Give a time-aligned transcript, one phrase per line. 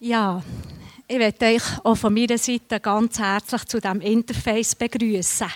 [0.00, 0.40] Ja,
[1.08, 5.48] ich möchte euch auch von meiner Seite ganz herzlich zu diesem Interface begrüßen.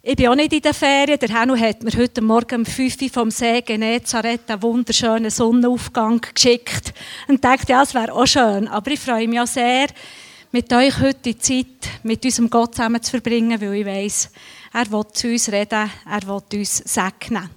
[0.00, 1.18] Ich bin auch nicht in der Ferien.
[1.18, 6.20] Der Hennu hat mir heute Morgen um 5 Uhr vom See Genezareth einen wunderschönen Sonnenaufgang
[6.32, 6.94] geschickt
[7.26, 8.68] und dachte, ja, es wäre auch schön.
[8.68, 9.88] Aber ich freue mich auch sehr,
[10.52, 14.30] mit euch heute die Zeit mit unserem Gott zusammen zu verbringen, weil ich weiss,
[14.72, 17.50] er will zu uns reden, er will uns segnen.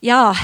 [0.00, 0.34] Ja,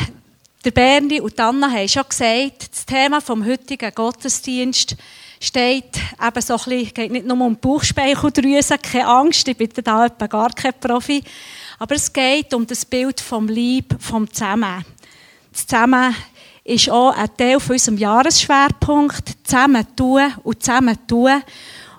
[0.64, 4.94] der Berni und Anna haben schon gesagt, das Thema vom heutigen Gottesdienst
[5.40, 10.04] steht eben so ein bisschen, geht nicht nur um Bauchspeicheldrüse, keine Angst, ich bin da
[10.04, 11.22] etwa gar kein Profi,
[11.78, 14.84] aber es geht um das Bild vom Lieb, vom Zusammen.
[15.50, 16.14] Das Zusammen
[16.62, 21.42] ist auch ein Teil von unserem Jahresschwerpunkt, zusammen tun und zusammen tun.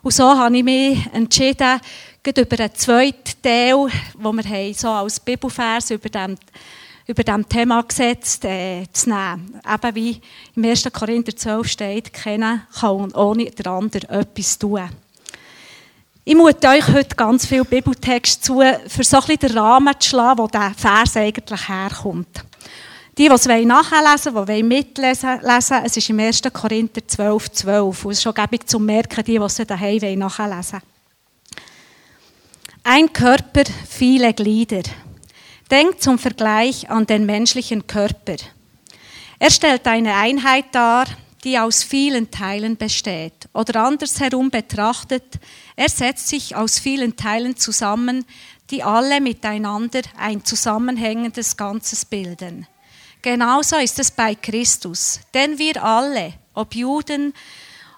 [0.03, 1.81] Und so habe ich mich entschieden,
[2.23, 6.37] über einen zweiten Teil, wo wir haben, so als Bibelvers über dem
[7.11, 9.59] über diesem Thema gesetzt äh, zu nehmen.
[9.69, 10.21] Eben wie
[10.55, 10.87] im 1.
[10.93, 14.89] Korinther 12 steht, kennen kann ohne den anderen etwas tun.
[16.23, 20.39] Ich mute euch heute ganz viel Bibeltext zu, für so ein den Rahmen zu schlagen,
[20.39, 22.45] wo der Vers eigentlich herkommt.
[23.17, 26.43] Die, die es nachlesen wollen, die mitlesen lesen, es ist im 1.
[26.53, 28.05] Korinther 12, 12.
[28.05, 30.81] Und es ist schon gäbig zu merken, die, die es daheim nachlesen wollen.
[32.83, 34.83] Ein Körper, viele Glieder.
[35.71, 38.35] Denkt zum Vergleich an den menschlichen Körper.
[39.39, 41.05] Er stellt eine Einheit dar,
[41.45, 43.47] die aus vielen Teilen besteht.
[43.53, 45.39] Oder andersherum betrachtet,
[45.77, 48.25] er setzt sich aus vielen Teilen zusammen,
[48.69, 52.67] die alle miteinander ein zusammenhängendes Ganzes bilden.
[53.21, 57.33] Genauso ist es bei Christus, denn wir alle, ob Juden,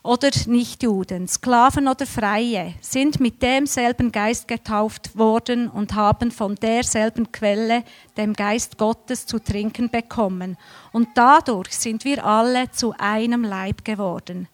[0.03, 7.31] oder Nichtjuden, Sklaven oder Freie, sind mit demselben Geist getauft worden und haben von derselben
[7.31, 7.83] Quelle,
[8.17, 10.57] dem Geist Gottes, zu trinken bekommen.
[10.91, 14.49] Und dadurch sind wir alle zu einem Leib geworden.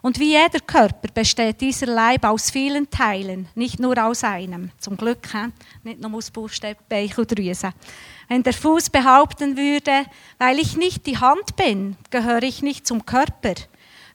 [0.00, 4.70] Und wie jeder Körper besteht dieser Leib aus vielen Teilen, nicht nur aus einem.
[4.78, 5.48] Zum Glück, he?
[5.82, 7.72] nicht nur aus Buchstaben, Drüse.
[8.28, 10.04] Wenn der Fuß behaupten würde,
[10.38, 13.54] weil ich nicht die Hand bin, gehöre ich nicht zum Körper,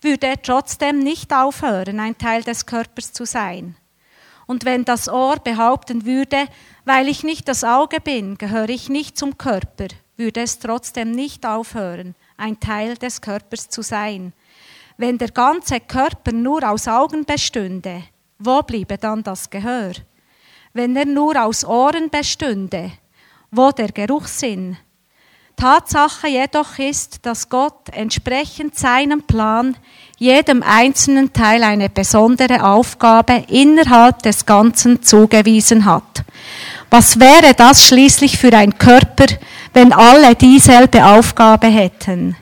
[0.01, 3.75] würde er trotzdem nicht aufhören, ein Teil des Körpers zu sein.
[4.47, 6.47] Und wenn das Ohr behaupten würde,
[6.85, 11.45] weil ich nicht das Auge bin, gehöre ich nicht zum Körper, würde es trotzdem nicht
[11.45, 14.33] aufhören, ein Teil des Körpers zu sein.
[14.97, 18.03] Wenn der ganze Körper nur aus Augen bestünde,
[18.39, 19.93] wo bliebe dann das Gehör?
[20.73, 22.91] Wenn er nur aus Ohren bestünde,
[23.51, 24.77] wo der Geruchssinn?
[25.59, 29.75] Tatsache jedoch ist, dass Gott entsprechend seinem Plan
[30.17, 36.23] jedem einzelnen Teil eine besondere Aufgabe innerhalb des Ganzen zugewiesen hat.
[36.89, 39.25] Was wäre das schließlich für ein Körper,
[39.73, 42.37] wenn alle dieselbe Aufgabe hätten?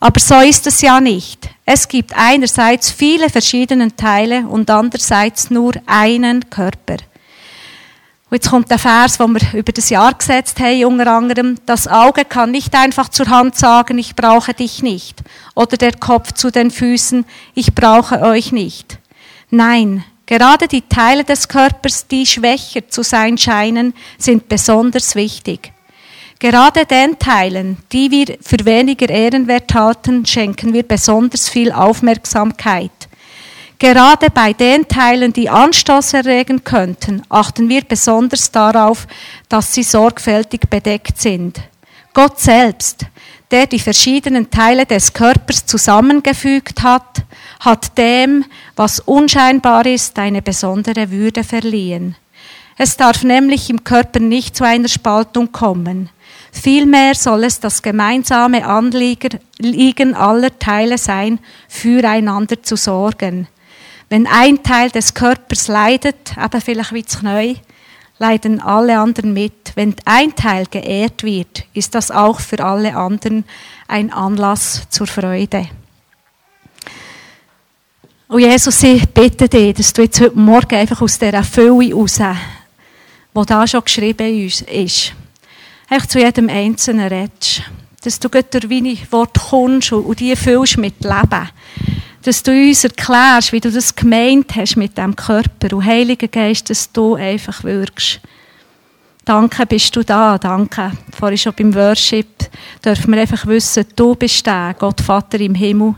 [0.00, 1.48] Aber so ist es ja nicht.
[1.66, 6.96] Es gibt einerseits viele verschiedene Teile und andererseits nur einen Körper.
[8.30, 11.56] Und jetzt kommt der Vers, den wir über das Jahr gesetzt haben, unter anderem.
[11.66, 15.22] Das Auge kann nicht einfach zur Hand sagen, ich brauche dich nicht.
[15.54, 18.98] Oder der Kopf zu den Füßen, ich brauche euch nicht.
[19.50, 25.72] Nein, gerade die Teile des Körpers, die schwächer zu sein scheinen, sind besonders wichtig.
[26.38, 32.90] Gerade den Teilen, die wir für weniger ehrenwert halten, schenken wir besonders viel Aufmerksamkeit.
[33.84, 39.06] Gerade bei den Teilen, die Anstoß erregen könnten, achten wir besonders darauf,
[39.50, 41.60] dass sie sorgfältig bedeckt sind.
[42.14, 43.04] Gott selbst,
[43.50, 47.24] der die verschiedenen Teile des Körpers zusammengefügt hat,
[47.60, 52.16] hat dem, was unscheinbar ist, eine besondere Würde verliehen.
[52.78, 56.08] Es darf nämlich im Körper nicht zu einer Spaltung kommen.
[56.52, 63.46] Vielmehr soll es das gemeinsame Anliegen aller Teile sein, füreinander zu sorgen.
[64.14, 67.56] Wenn ein Teil des Körpers leidet, eben vielleicht wie das Knie,
[68.20, 69.72] leiden alle anderen mit.
[69.74, 73.42] Wenn ein Teil geehrt wird, ist das auch für alle anderen
[73.88, 75.68] ein Anlass zur Freude.
[78.28, 82.20] Und Jesus, ich bitte dich, dass du jetzt heute Morgen einfach aus dieser Fülle raus,
[83.34, 85.12] wo da schon geschrieben ist,
[85.88, 87.62] einfach zu jedem Einzelnen redest.
[88.04, 91.50] Dass du durch deine Worte kommst und die füllst mit Leben
[92.24, 95.76] dass du uns erklärst, wie du das gemeint hast mit dem Körper.
[95.76, 98.20] Und Heiliger Geist, dass du einfach wirkst.
[99.26, 100.38] Danke, bist du da.
[100.38, 100.92] Danke.
[101.18, 102.50] Vorhin schon beim Worship
[102.82, 105.94] dürfen wir einfach wissen, du bist der Gott Vater im Himmel,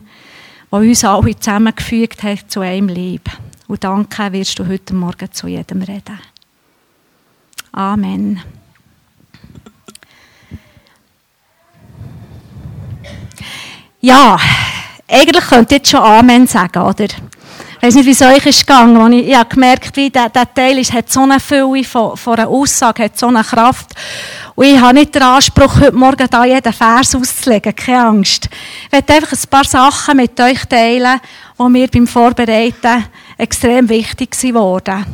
[0.70, 3.31] der uns alle zusammengefügt hat zu einem Lieb.
[3.69, 6.19] Und danke wirst du heute Morgen zu jedem reden.
[7.73, 8.40] Amen.
[14.00, 14.38] Ja,
[15.08, 17.04] eigentlich könnt ihr jetzt schon Amen sagen, oder?
[17.04, 20.28] Ich weiß nicht, wie es euch ist gegangen, als ich, ich habe gemerkt, wie der,
[20.30, 23.90] der Teil ist, hat so eine Fülle von, von einer Aussage, hat so eine Kraft.
[24.54, 28.48] Und ich habe nicht den Anspruch, heute Morgen da jeden Vers auszulegen, keine Angst.
[28.86, 31.20] Ich werde einfach ein paar Sachen mit euch teilen,
[31.58, 33.04] die mir beim Vorbereiten
[33.36, 35.04] extrem wichtig wurden.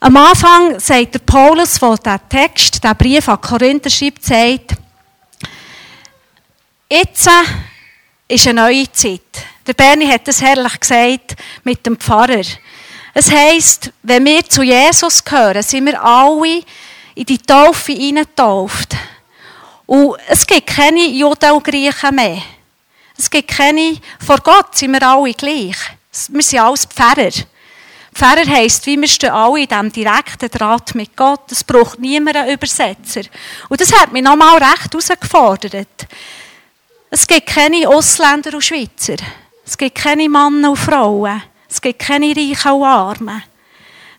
[0.00, 4.76] Am Anfang sagt der Paulus, der der Text, der Brief an Korinther schreibt, sagt,
[6.88, 7.28] jetzt
[8.28, 9.22] ist eine neue Zeit.
[9.66, 12.44] Der Bernie hat es herrlich gesagt mit dem Pfarrer.
[13.14, 16.62] Es heisst, wenn wir zu Jesus gehören, sind wir alle
[17.14, 18.94] in die Taufe hineingetauft.
[19.86, 22.42] Und es gibt keine Juden und Griechen mehr.
[23.16, 25.76] Es gibt keine, vor Gott sind wir alle gleich.
[26.28, 27.32] Wir sind alles Pfarrer.
[28.14, 31.50] Pfarrer heisst, wie wir stehen alle in diesem direkten Draht mit Gott.
[31.50, 33.22] Es braucht niemand einen Übersetzer.
[33.68, 36.06] Und das hat mich nochmal recht herausgefordert.
[37.10, 39.16] Es gibt keine Ausländer und Schweizer.
[39.64, 41.42] Es gibt keine Männer und Frauen.
[41.68, 43.42] Es gibt keine Reichen und Armen.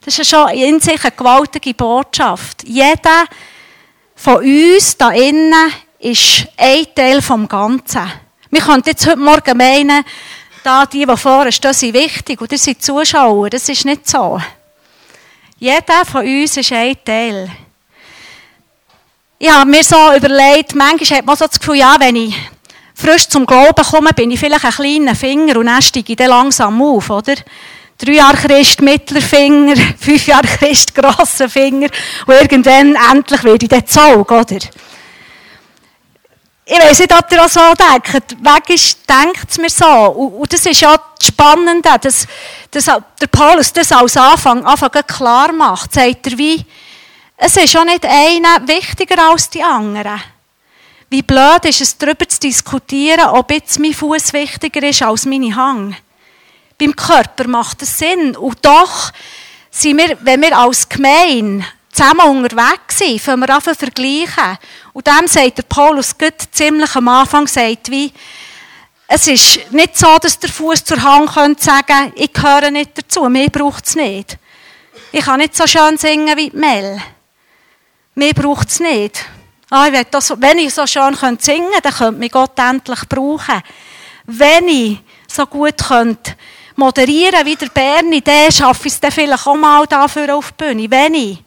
[0.04, 2.64] Das ist schon in sich eine gewaltige Botschaft.
[2.64, 3.26] Jeder
[4.16, 8.12] von uns da innen ist ein Teil vom Ganzen.
[8.50, 10.04] Wir können jetzt heute Morgen meinen,
[10.64, 13.52] da die, die vorne stehen, sind wichtig das sind Zuschauer.
[13.52, 14.42] Das ist nicht so.
[15.60, 17.52] Jeder von uns ist ein Teil.
[19.38, 22.36] Ich habe mir so überlegt, manchmal hat man so das Gefühl, ja, wenn ich
[23.00, 26.30] frisch zum Glauben komme, bin ich vielleicht ein kleiner Finger und dann steige ich dann
[26.30, 27.36] langsam auf, oder?
[27.98, 31.90] Drei Jahre Christ, mittler Finger, fünf Jahre Christ, grosser Finger
[32.26, 34.58] und irgendwann endlich werde ich dann Zaug, oder?
[36.72, 38.70] Ich weiß nicht, ob ihr auch so denkt.
[38.70, 39.88] Ist, denkt es mir so.
[39.88, 42.28] Und, und, das ist ja das Spannende, dass,
[42.70, 45.94] dass der Paulus das als Anfang, Anfang klar macht.
[45.94, 46.64] Sagt er wie,
[47.38, 50.22] es ist schon nicht einer wichtiger als die anderen.
[51.12, 55.56] Wie blöd ist es, darüber zu diskutieren, ob jetzt mein Fuß wichtiger ist als meine
[55.56, 55.96] Hang.
[56.78, 58.38] Beim Körper macht das Sinn.
[58.38, 59.12] Und doch
[59.72, 64.58] sind wir, wenn wir als Gemeinde zusammen unterwegs sind, fangen wir an zu vergleichen.
[64.94, 68.14] Und dem sagt der Paulus gut ziemlich am Anfang, sagt wie,
[69.08, 73.28] es ist nicht so, dass der Fuß zur Hand könnte sagen, ich gehöre nicht dazu,
[73.28, 74.38] mir braucht es nicht.
[75.12, 77.02] Ich kann nicht so schön singen wie Mel.
[78.14, 79.26] Mir braucht es nicht.
[79.70, 83.62] Ah, ich das, wenn ich so schön singen könnte, dann könnte mich Gott endlich brauchen.
[84.26, 86.36] Wenn ich so gut könnte
[86.76, 90.64] moderieren wie der Berni, dann schaffe ich es dann vielleicht auch mal dafür auf die
[90.64, 90.90] Bühne.
[90.90, 91.44] Wenn ich.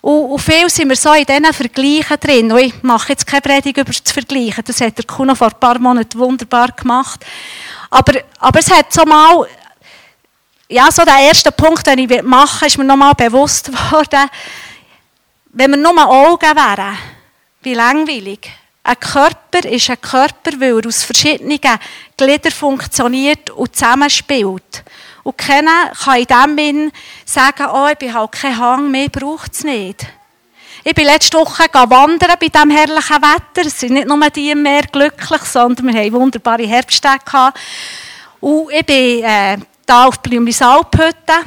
[0.00, 2.52] Und, und viel sind wir so in diesen Vergleichen drin.
[2.52, 4.64] Und ich mache jetzt keine Predigt über das Vergleichen.
[4.64, 7.24] Das hat der Kuno vor ein paar Monaten wunderbar gemacht.
[7.90, 9.46] Aber, aber es hat so mal,
[10.68, 14.30] ja, so der erste Punkt, den ich machen will, ist mir nochmal bewusst geworden,
[15.52, 16.98] wenn wir nur Augen wären,
[17.64, 18.50] wie langweilig.
[18.82, 21.58] Ein Körper ist ein Körper, weil er aus verschiedenen
[22.16, 24.84] Gliedern funktioniert und zusammenspielt.
[25.22, 26.92] Und keiner kann in dem Sinn
[27.24, 30.06] sagen, oh, ich bin halt kein Hang, mehr braucht es nicht.
[30.86, 33.66] Ich bin letzte Woche wandern bei diesem herrlichen Wetter.
[33.66, 37.54] Es sind nicht nur die im Meer glücklich, sondern wir hatten wunderbare Herbsttage.
[38.40, 39.56] Und ich bin äh,
[39.86, 41.40] da auf Blümlis Alphütte.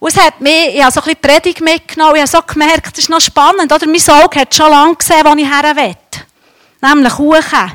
[0.00, 2.92] Und es hat mich, ich habe so ein bisschen Predigt mitgenommen, ich habe so gemerkt,
[2.92, 3.86] das ist noch spannend, oder?
[3.86, 5.96] Mein Auge hat schon lange gesehen, wo ich her will.
[6.80, 7.68] Nämlich hoch.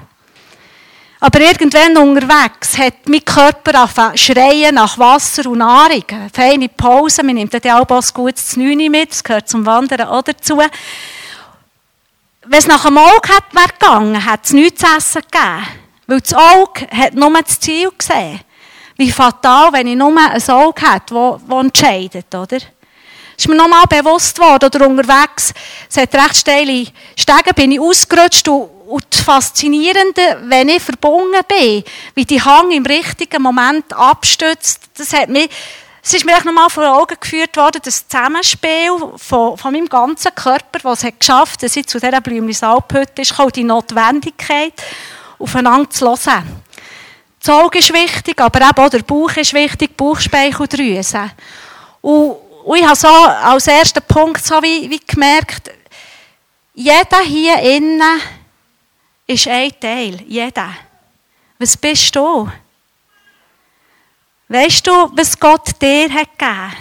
[1.19, 6.03] Aber irgendwann unterwegs hat mein Körper angefangen schreien nach Wasser und Nahrung.
[6.09, 10.07] Eine feine Pause, man nimmt dann auch ein gutes Neune mit, das gehört zum Wandern
[10.07, 10.57] auch dazu.
[10.57, 15.65] Wenn es nach dem Auge wäre gegangen, hat es nichts zu essen gegeben.
[16.07, 18.41] Weil das Auge hat nur das Ziel gesehen
[19.03, 22.57] wie fatal, wenn ich nur ein Auge hätte, das entscheidet, oder?
[23.35, 25.53] ist mir nochmal bewusst worden, oder unterwegs,
[25.89, 26.85] es hat recht steile
[27.17, 31.83] Stege, bin ich ausgerutscht und, und das Faszinierende, wenn ich verbunden bin,
[32.15, 35.49] wie die Hang im richtigen Moment abstützt, das hat mich,
[36.01, 40.33] es ist mir echt nochmal vor Augen geführt worden, das Zusammenspiel von, von meinem ganzen
[40.35, 44.73] Körper, was es geschafft hat, dass ich zu dieser Blümlis-Alphütte ist, die Notwendigkeit,
[45.39, 46.63] aufeinander zu hören.
[47.45, 51.29] Das Auge ist wichtig, aber eben auch der Bauch ist wichtig, Bauchspeicheldrüse.
[51.99, 55.69] Und, und ich habe so als ersten Punkt so wie, wie gemerkt,
[56.73, 58.21] jeder hier innen
[59.27, 60.21] ist ein Teil.
[60.25, 60.73] Jeder.
[61.59, 62.49] Was bist du?
[64.47, 66.73] Weißt du, was Gott dir hat gegeben?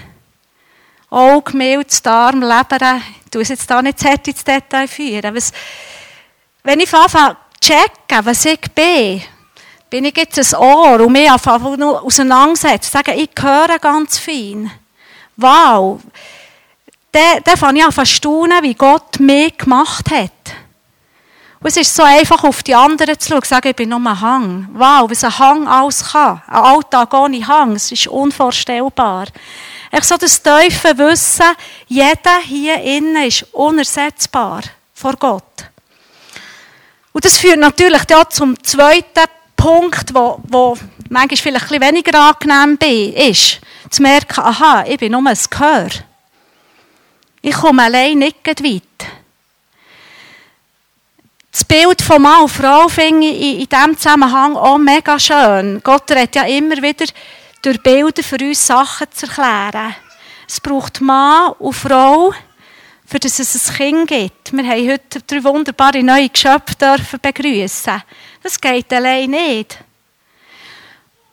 [1.10, 3.00] Auge, Milz, Darm, Leber.
[3.24, 5.34] Ich tue jetzt da nicht sehr ins Detail führen.
[5.34, 5.52] Was,
[6.62, 9.22] wenn ich anfange zu checken, was ich bin,
[9.92, 14.70] bin ich jetzt ein Ohr und mich auseinandersetzen, sagen, ich höre ganz fein.
[15.36, 16.00] Wow.
[17.12, 20.30] Dann, dann fange ich an zu staunen, wie Gott mich gemacht hat.
[21.60, 24.18] Und es ist so einfach, auf die anderen zu schauen, sagen, ich bin nur ein
[24.18, 24.68] Hang.
[24.72, 26.40] Wow, was ein Hang alles kann.
[26.46, 29.26] Ein Alltag ohne Hang, es ist unvorstellbar.
[29.90, 31.54] Ich so das tiefe Wissen,
[31.86, 34.62] jeder hier innen ist unersetzbar
[34.94, 35.66] vor Gott.
[37.12, 39.28] Und das führt natürlich auch zum zweiten
[39.62, 40.76] Punkt, wo, wo
[41.08, 42.76] manchmal vielleicht weniger angenehm
[43.14, 45.88] ist, zu merken, aha, ich bin nur ein Gehör.
[47.40, 48.82] Ich komme allein nicht weit.
[51.52, 55.80] Das Bild von Mann und Frau finde ich in diesem Zusammenhang auch mega schön.
[55.84, 57.06] Gott redet ja immer wieder
[57.62, 59.94] durch Bilder für uns Sachen zu erklären.
[60.48, 62.34] Es braucht Mann und Frau,
[63.12, 64.52] für das es ein Kind gibt.
[64.54, 68.02] Wir haben heute drei wunderbare neue Geschöpfe begrüßen.
[68.42, 69.76] Das geht allein nicht.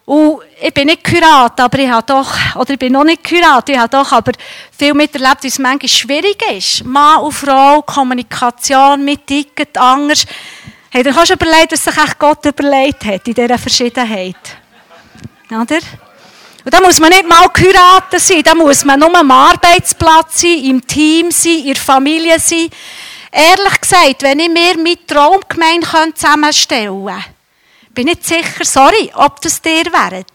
[0.04, 3.70] Und ich bin nicht Kurat, aber ich habe doch, oder ich bin noch nicht Kurat,
[3.70, 4.34] ich habe doch aber
[4.78, 6.84] viel miterlebt, wie es manchmal schwierig ist.
[6.84, 10.26] Mann und Frau, Kommunikation mit Ticket, anders.
[10.90, 14.36] Hey, du kannst überlegen, was sich Gott überlegt hat in dieser Verschiedenheit.
[15.50, 15.80] Oder?
[16.72, 20.86] Da muss man nicht mal Kuraten sein, da muss man nur am Arbeitsplatz sein, im
[20.86, 22.70] Team sein, in der Familie sein.
[23.32, 27.26] Ehrlich gesagt, wenn ich mir meine Traumgemeinde zusammenstellen könnte,
[27.94, 30.26] bin nicht sicher, sorry, ob das dir wäre.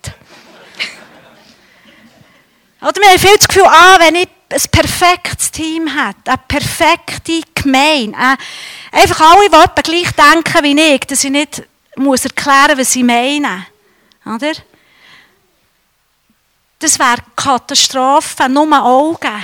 [2.80, 7.40] Oder wir haben viel das Gefühl, ah, wenn ich ein perfektes Team hätte, eine perfekte
[7.54, 11.62] Gemeinde, äh, einfach alle, die gleich denken wie ich, dass ich nicht
[11.96, 13.66] muss erklären was sie meinen.
[14.26, 14.52] Oder?
[16.84, 19.42] Das wäre Katastrophe, nur Augen.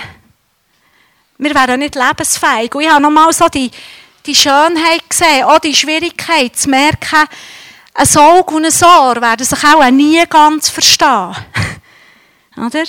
[1.39, 2.75] Wir wären nicht lebensfähig.
[2.75, 3.71] Und ich habe nochmal so die,
[4.27, 7.27] die Schönheit gesehen, auch die Schwierigkeit zu merken,
[7.95, 11.35] ein Auge und ein Ohr werden sich auch nie ganz verstehen.
[12.59, 12.85] Oder?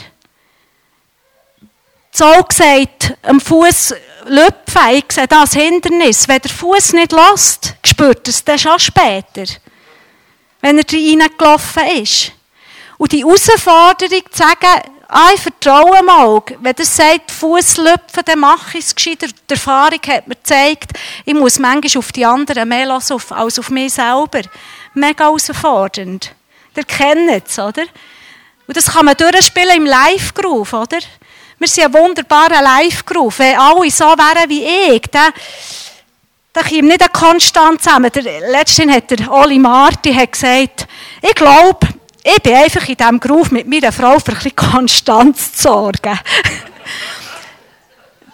[2.12, 6.27] Das Auge sagt, am Fuß lüpfen, ich sehe das Hindernis.
[6.27, 9.46] Wenn der Fuß nicht lässt, spürt es das schon später.
[10.60, 12.34] Wenn er reingelaufen ist.
[13.01, 18.38] Und die Herausforderung zu sagen, ah, ich vertraue mal, wenn er sagt, Fuß lüpfen, dann
[18.38, 19.25] mache ich es gescheiter.
[19.25, 20.91] Die Erfahrung hat mir gezeigt,
[21.25, 24.41] ich muss manchmal auf die anderen mehr hören als auf mich selber
[24.93, 26.31] mega herausfordernd.
[26.77, 27.86] Ihr kennt es, oder?
[28.67, 31.00] Und das kann man durchspielen im Live-Groove, oder?
[31.58, 33.39] Wir sind ein wunderbarer Live-Groove.
[33.39, 35.34] Wenn alle so wären wie ich, dann,
[36.53, 38.12] dann käme nicht eine Konstanz zusammen.
[38.12, 40.86] Der, letztens hat der Oli Marti gesagt,
[41.24, 41.88] ich glaube,
[42.24, 46.20] ich bin einfach in diesem Groove mit meiner Frau für ein bisschen Konstanz zu sorgen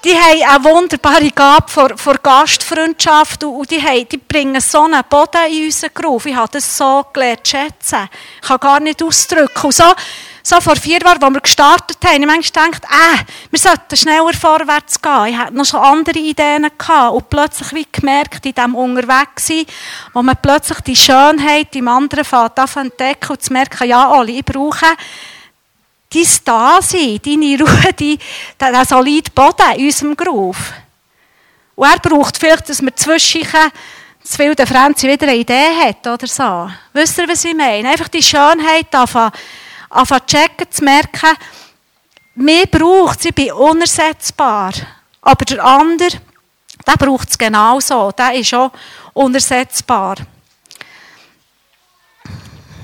[0.08, 5.01] die haben eine wunderbare Gabe vor, vor Gastfreundschaft und die, haben, die bringen so einen
[5.10, 6.25] Boden in unseren Beruf.
[6.25, 8.10] Ich habe das so gelernt zu schätzen.
[8.41, 9.65] Ich kann gar nicht ausdrücken.
[9.65, 9.84] Und so,
[10.48, 14.34] so vor vier Jahren, als wir gestartet haben, ich manchmal gedacht, äh, wir sollten schneller
[14.34, 15.25] vorwärts gehen.
[15.27, 19.66] Ich hatte noch so andere Ideen gehabt und plötzlich wie gemerkt, in diesem Unterwegssein,
[20.13, 24.46] wo man plötzlich die Schönheit im anderen Fahrt entdecken und zu merken, ja, Oli, ich
[24.46, 24.86] brauche
[26.13, 28.18] dein Dasein, deine Ruhe, die,
[28.58, 30.74] der solide Boden in unserem Groove.
[31.75, 33.46] Und er braucht vielleicht, dass man zwischen
[34.24, 36.72] das wilde Franzi wieder eine Idee hat oder so.
[36.94, 37.89] Wisst ihr, was ich meine?
[37.89, 38.88] Einfach die Schönheit
[39.89, 41.38] anfangen, anfangen checken, zu merken,
[42.36, 44.72] mir braucht es, ich bin unersetzbar.
[45.22, 46.22] Aber der andere,
[46.86, 48.12] der braucht es genauso.
[48.12, 48.72] Der ist auch
[49.13, 50.17] unersetzbar.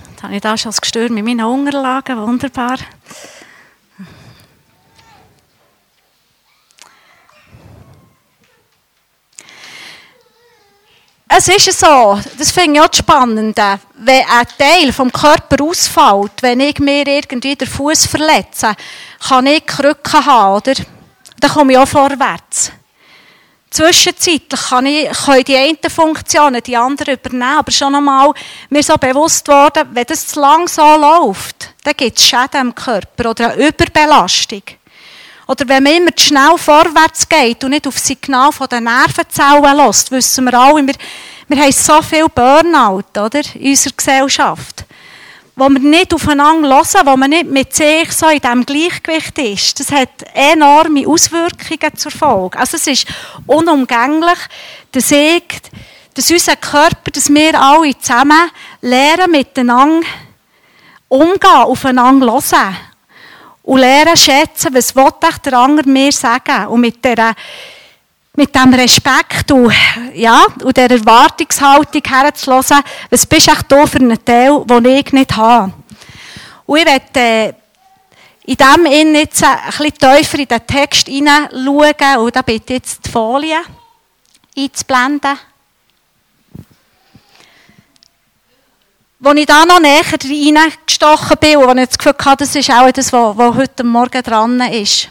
[0.09, 2.77] Jetzt habe ich da schon das Gestör mit meinen Unterlagen, wunderbar.
[11.35, 16.59] Es ist so, das finde ich auch spannend, wenn ein Teil vom Körper ausfällt, wenn
[16.59, 18.75] ich mir irgendwie den Fuß verletze,
[19.27, 20.73] kann ich Krücken haben, oder?
[21.39, 22.71] Dann komme ich auch vorwärts.
[23.71, 28.31] Zwischenzeitlich kann ich, können die einen Funktionen die anderen übernehmen, aber schon einmal
[28.69, 32.75] mir so bewusst worden, wenn das zu lang so läuft, dann gibt es Schäden im
[32.75, 34.61] Körper oder eine Überbelastung.
[35.53, 39.77] Oder wenn man immer zu schnell vorwärts geht und nicht auf das Signal den Nervenzellen
[39.77, 40.95] lässt, wissen wir alle, wir,
[41.47, 44.83] wir haben so viel Burnout oder, in unserer Gesellschaft.
[45.55, 49.79] Wo wir nicht aufeinander hören, wo man nicht mit sich so in diesem Gleichgewicht ist.
[49.79, 52.57] Das hat enorme Auswirkungen zur Folge.
[52.57, 53.05] Also es ist
[53.45, 54.39] unumgänglich,
[54.91, 55.43] dass ich,
[56.15, 58.49] dass unser Körper, dass wir alle zusammen
[58.81, 60.07] lernen, miteinander
[61.09, 62.75] umgehen, aufeinander hören
[63.63, 65.09] und lernen schätzen, was will
[65.45, 66.67] der andere mir sagen.
[66.67, 67.33] Und mit dieser
[68.35, 69.71] mit dem Respekt und,
[70.15, 72.79] ja, und der Erwartungshaltung herzulassen,
[73.11, 75.71] was bist du für einen Teil, den ich nicht habe.
[76.65, 77.53] Und ich möchte äh,
[78.45, 83.05] in diesem Sinn jetzt ein bisschen tiefer in den Text hineinschauen und da bitte jetzt
[83.05, 83.59] die Folie
[84.57, 85.37] einzublenden.
[89.25, 92.91] Als ich da noch näher reingestochen bin und ich das Gefühl hatte, das ist auch
[92.91, 95.09] das, was heute Morgen dran ist.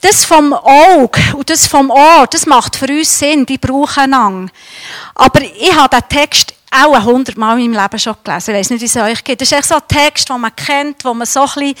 [0.00, 4.52] Das vom Auge und das vom Ohr, das macht für uns Sinn, die brauchen einander.
[5.14, 8.54] Aber ich habe den Text auch hundertmal in meinem Leben schon gelesen.
[8.54, 9.40] Ich weiß nicht, wie es euch geht.
[9.40, 11.74] Das ist echt so ein Text, den man kennt, wo man so ein bisschen,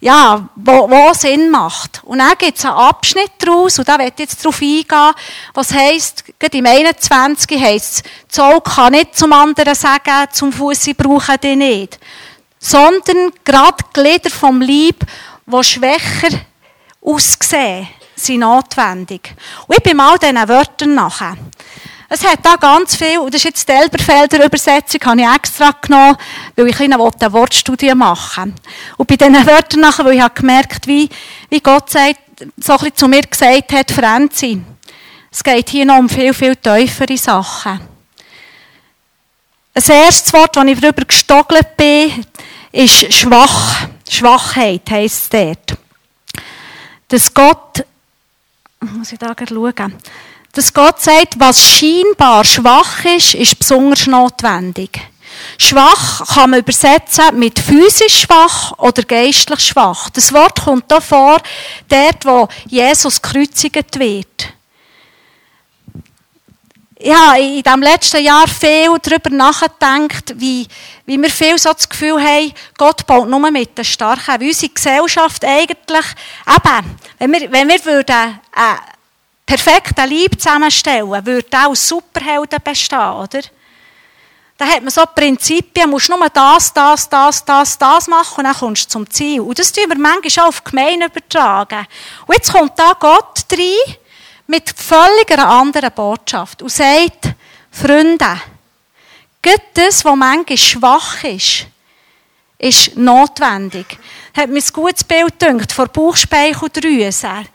[0.00, 2.02] ja, wo, wo Sinn macht.
[2.04, 5.12] Und dann gibt es einen Abschnitt daraus, und da ich jetzt darauf eingehen,
[5.54, 10.52] was heisst, gerade im 21 heisst es, das Auge kann nicht zum anderen sagen, zum
[10.52, 11.98] Fuß, brauchen die nicht.
[12.60, 15.04] Sondern gerade Glieder vom Leib,
[15.46, 16.38] die schwächer
[17.00, 19.34] aussehen, sind notwendig.
[19.66, 21.36] Und ich bin mal diesen Wörtern nachher.
[22.10, 25.72] Es hat da ganz viel, und das ist jetzt die Elberfelder Übersetzung, habe ich extra
[25.72, 26.16] genommen,
[26.56, 28.54] weil ich eine Wortstudie machen
[28.96, 31.10] Und bei diesen Wörtern nachher, weil ich gemerkt, wie,
[31.50, 32.20] wie Gott sagt,
[32.56, 34.62] so ein zu mir gesagt hat, Franzi,
[35.30, 37.80] es geht hier noch um viel, viel tiefere Sachen.
[39.74, 42.24] Ein erstes Wort, das ich darüber gestogelt bin,
[42.72, 43.86] ist schwach.
[44.08, 45.78] Schwachheit heisst es dort.
[47.08, 47.84] Dass Gott,
[48.80, 49.94] muss ich da schauen,
[50.58, 55.00] dass Gott sagt, was scheinbar schwach ist, ist besonders notwendig.
[55.56, 60.10] Schwach kann man übersetzen mit physisch schwach oder geistlich schwach.
[60.10, 61.40] Das Wort kommt hier vor,
[61.88, 64.52] dort, wo Jesus gekreuzigt wird.
[66.96, 70.66] Ich habe in diesem letzten Jahr viel darüber nachgedacht, wie,
[71.06, 74.40] wie wir viel so das Gefühl haben, Gott baut nur mit den Starken.
[74.40, 76.06] Wie unsere Gesellschaft eigentlich,
[76.48, 78.97] eben, wenn wir, wenn wir würden, äh,
[79.48, 83.40] perfekten Lieb zusammenstellen, würde auch aus Superhelden bestehen, oder?
[84.58, 88.54] Da hat man so Prinzipien, musst nur das, das, das, das, das machen und dann
[88.54, 89.40] kommst du zum Ziel.
[89.40, 91.86] Und das tun wir manchmal auch auf die Gemeinde übertragen.
[92.26, 93.96] Und jetzt kommt da Gott rein
[94.48, 97.34] mit völlig einer anderen Botschaft und sagt,
[97.70, 98.40] Freunde,
[99.40, 101.66] Gott das, was manchmal schwach ist,
[102.58, 103.86] ist notwendig.
[104.36, 107.46] Hat mir ein gutes Bild gedacht, vor Bauchspeicheldrüse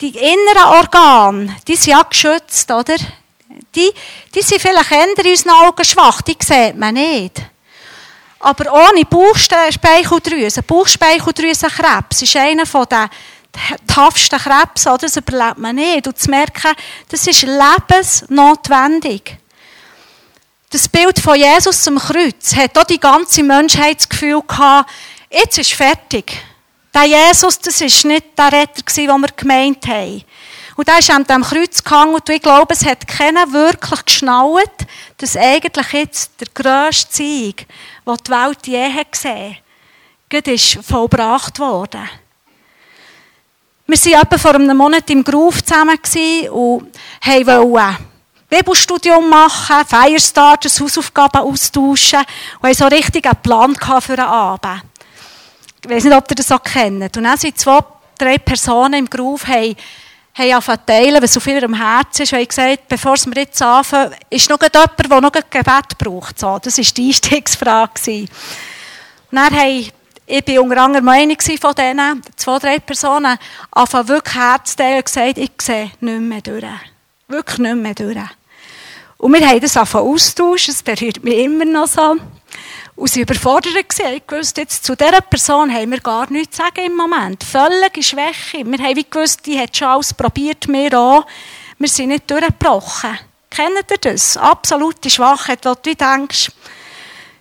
[0.00, 2.96] die inneren Organe, die sind ja geschützt, oder?
[3.74, 3.90] Die,
[4.34, 7.42] die sind vielleicht eher in unseren Augen schwach, die sieht man nicht.
[8.40, 13.10] Aber ohne Bauchspeicheldrüse, Bauchspeicheldrüsenkrebs ist einer der
[13.86, 14.98] toughsten Krebs, oder?
[14.98, 16.06] Das überlebt man nicht.
[16.06, 16.72] Und zu merken,
[17.08, 19.38] das ist lebensnotwendig.
[20.70, 24.90] Das Bild von Jesus zum Kreuz hat auch die ganze Menschheit das Gefühl gehabt,
[25.30, 26.32] jetzt ist fertig.
[26.96, 30.24] Der Jesus, das war nicht der Retter, den wir gemeint haben.
[30.76, 34.86] Und der ist an dem Kreuz gehangen und ich glaube, es hat keiner wirklich geschnallt,
[35.18, 37.66] dass eigentlich jetzt der grösste Sieg,
[38.06, 39.58] den die Welt je hat gesehen
[40.32, 42.08] hat, ist vollbracht worden.
[43.86, 45.98] Wir waren etwa vor einem Monat im Groove zusammen
[46.50, 46.92] und
[47.46, 48.06] wollten
[48.48, 52.20] Bibelstudium machen, Firestarters, Hausaufgaben austauschen
[52.60, 54.82] und haben so richtig einen Plan für den Abend
[55.86, 57.16] ich weiß nicht, ob ihr das auch kennt.
[57.16, 57.78] Und dann sind zwei,
[58.18, 59.76] drei Personen im Groove, haben,
[60.34, 63.62] haben angefangen teilen, was so viel am Herzen ist, und haben gesagt, bevor wir jetzt
[63.62, 66.38] anfangen, ist noch jemand, der noch ein Gebet braucht.
[66.38, 67.92] So, das war die Einstiegsfrage.
[68.10, 68.28] Und
[69.30, 69.90] dann haben
[70.28, 73.38] ich war unter anderem eine von denen, zwei, drei Personen,
[73.70, 76.64] anfangen wirklich Herz teilen und gesagt, ich sehe nicht mehr durch.
[77.28, 78.18] Wirklich nicht mehr durch.
[79.18, 82.16] Und wir haben das angefangen austauschen, das berührt mich immer noch so.
[82.96, 84.12] Und sie überfordert war.
[84.12, 87.44] Ich wusste, jetzt zu dieser Person haben wir gar nichts zu sagen im Moment.
[87.44, 88.64] Völlige Schwäche.
[88.64, 91.26] Wir haben wie gewusst, die hat schon alles probiert, wir auch.
[91.78, 93.18] Wir sind nicht durchgebrochen.
[93.50, 94.38] Kennt ihr das?
[94.38, 96.50] Absolute Schwachheit, wo du denkst,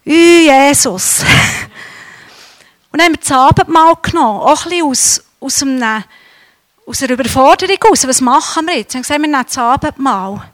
[0.05, 1.23] Ü Jesus.
[2.91, 4.41] Und dann haben wir das Abendmahl genommen.
[4.41, 6.03] Auch ein bisschen aus, aus, einem,
[6.85, 8.07] aus einer Überforderung aus.
[8.07, 8.93] Was machen wir jetzt?
[8.93, 10.51] Wir haben gesagt, wir nehmen das Abendmahl.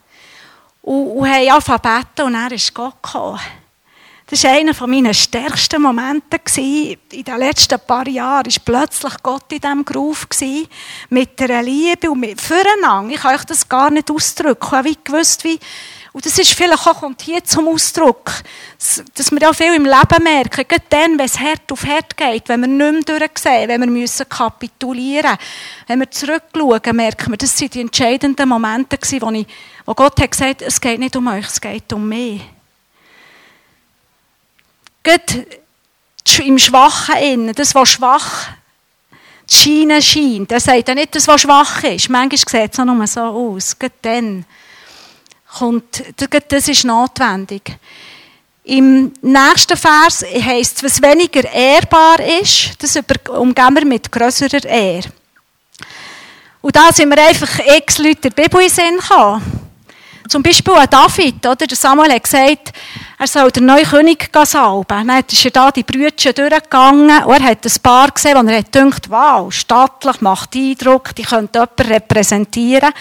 [0.84, 3.40] Und, und haben angefangen zu und dann ist Gott gekommen.
[4.32, 8.46] Das war einer meiner stärksten Momente in den letzten paar Jahren.
[8.46, 10.26] War plötzlich Gott in diesem Groove
[11.10, 13.14] mit einer Liebe und mit füreinander.
[13.14, 14.66] Ich kann euch das gar nicht ausdrücken.
[14.66, 15.60] Ich habe gewusst, wie
[16.14, 18.32] und das ist vielleicht auch, kommt hier zum Ausdruck,
[19.16, 22.50] dass wir auch viel im Leben merken, gerade dann, wenn es Herd auf Herd geht,
[22.50, 25.38] wenn wir nicht mehr durchsehen, wenn wir müssen kapitulieren
[25.88, 29.48] wenn wir zurückschauen, merken wir, das waren die entscheidenden Momente, wo, ich,
[29.86, 32.42] wo Gott hat gesagt es geht nicht um euch, es geht um mich.
[36.44, 38.48] Im Schwachen innen, das, was schwach
[39.52, 40.52] die scheint.
[40.52, 42.10] Er sagt ja nicht, das, was schwach ist.
[42.10, 43.78] Manchmal sieht es auch nur so aus.
[43.78, 44.46] Gerade dann
[45.58, 46.04] kommt,
[46.48, 47.76] das ist notwendig.
[48.64, 52.96] Im nächsten Vers heisst es, was weniger ehrbar ist, das
[53.30, 55.04] umgehen wir mit grösserer Ehr.
[56.62, 59.61] Und da sind wir einfach x Leute der Bibel in Sinn gekommen.
[60.32, 61.68] Zum Beispiel an David, oder?
[61.68, 62.72] Der Samuel hat gesagt,
[63.20, 64.86] er soll den neuen König salben.
[64.88, 68.60] Dann ist er da die Brüder durchgegangen und er hat ein Paar gesehen, wo er
[68.60, 72.94] hat wow, stattlich, macht Eindruck, die könnte jemanden repräsentieren.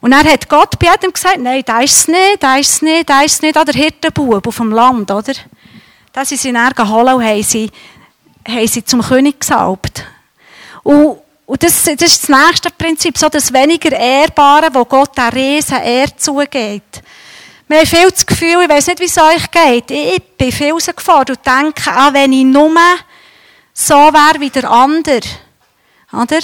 [0.00, 2.82] Und er hat Gott bei jedem gesagt, nein, da ist es nicht, da ist es
[2.82, 5.34] nicht, da ist es nicht, der Hirtenbub auf dem Land, oder?
[6.12, 7.70] Da sind sie dann geholt und haben sie,
[8.48, 10.02] haben sie zum König gesalbt.
[10.82, 11.19] Und
[11.50, 15.82] und das, das ist das nächste Prinzip, so das weniger Ehrbare, wo Gott der riesen
[15.82, 17.02] Ehr zugeht.
[17.66, 20.70] Wir haben viel das Gefühl, ich weiß nicht, wie es euch geht, ich bin viel
[20.70, 22.70] rausgefahren und denke, ah, wenn ich nur
[23.74, 25.22] so wäre wie der andere,
[26.12, 26.38] oder?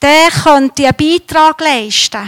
[0.00, 2.26] Der könnte einen Beitrag leisten.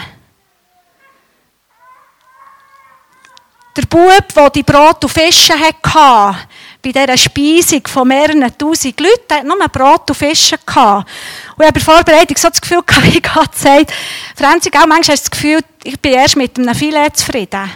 [3.79, 6.39] Der Bub, der die Brot und Fische hatte,
[6.83, 11.09] bei dieser Speisung von mehreren tausend Leuten, hat nur Brot und Fische gehabt.
[11.57, 13.93] Und ich habe bei der Vorbereitung so das Gefühl gehabt, wie Gott sagt,
[14.37, 17.71] Franzi, auch manchmal hast du das Gefühl, ich bin erst mit einem Filet zufrieden.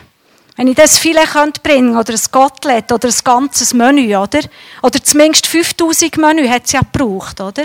[0.56, 4.40] Wenn ich das Filet könnte bringen, oder ein Gottlet, oder ein ganzes Menü, oder?
[4.82, 7.64] Oder zumindest 5000 Menü hat es ja gebraucht, oder?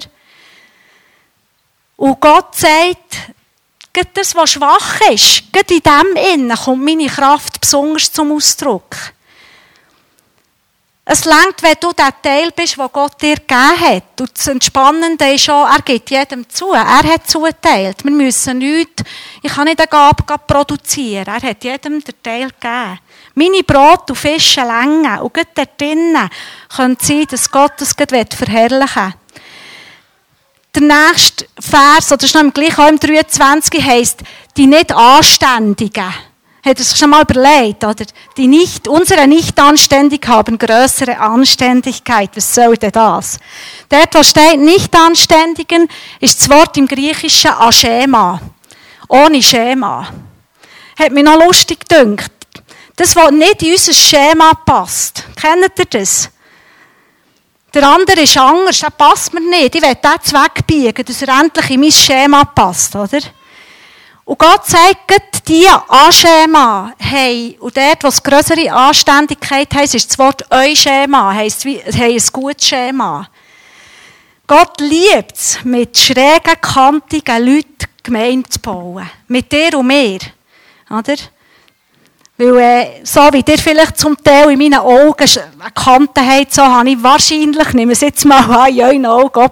[1.95, 3.33] Und Gott sagt,
[3.93, 8.95] gerade das, was schwach ist, in dem Innen kommt meine Kraft besonders zum Ausdruck.
[11.11, 14.21] Es längt, wenn du der Teil bist, den Gott dir gegeben hat.
[14.21, 16.71] Und das Entspannende ist auch, er gibt jedem zu.
[16.71, 18.03] Er hat zugeteilt.
[18.03, 19.01] Wir müssen nichts,
[19.41, 21.25] ich kann nicht eine Gabe produzieren.
[21.25, 22.99] Er hat jedem den Teil gegeben.
[23.33, 25.19] Meine Brot und Fische längen.
[25.19, 26.29] Und gerade dort drinnen
[26.75, 29.13] könnte sein, dass Gott das verherrlichen will.
[30.75, 34.19] Der nächste Vers, oder ist noch im gleichen, auch im 23, heisst,
[34.55, 36.13] die nicht Anständigen.
[36.69, 38.05] Er sich schon mal überlegt, oder?
[38.37, 42.29] Die nicht, unsere nicht anständig haben größere Anständigkeit.
[42.35, 43.39] Was soll denn das?
[43.89, 48.39] Dort, wo steht nicht anständigen, ist das Wort im Griechischen Aschema.
[49.07, 50.09] Ohne Schema.
[50.99, 52.31] Hat mich noch lustig gedünkt.
[52.95, 55.23] Das, was nicht in unser Schema passt.
[55.41, 56.29] Kennt ihr das?
[57.73, 59.73] Der andere ist anders, der passt mir nicht.
[59.73, 63.21] Ich will den wegbiegen, dass er endlich in mein Schema passt, oder?
[64.29, 70.19] Und Gott sagt, die Anschema haben, und dort, wo es größere Anständigkeit heisst, ist das
[70.19, 73.27] Wort Euschema, heisst, wie, haben ein gutes Schema.
[74.45, 79.09] Gott liebt es, mit schrägen, kantigen Leuten Gemeinde zu bauen.
[79.27, 80.19] Mit dir und mir.
[80.91, 81.15] Oder?
[82.37, 85.27] Weil, äh, so wie dir vielleicht zum Teil in meinen Augen
[85.59, 89.49] eine Kante habt, so habe ich wahrscheinlich, nehme es jetzt mal an, in euren Augen